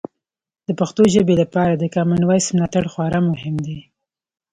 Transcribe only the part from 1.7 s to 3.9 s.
د کامن وایس ملاتړ خورا مهم دی.